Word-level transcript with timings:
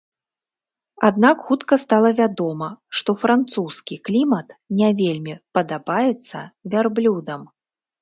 Аднак 1.09 1.37
хутка 1.49 1.73
стала 1.83 2.09
вядома, 2.21 2.71
што 3.01 3.17
французскі 3.21 4.01
клімат 4.11 4.59
не 4.83 4.89
вельмі 5.05 5.39
падабаецца 5.59 6.37
вярблюдам. 6.77 7.51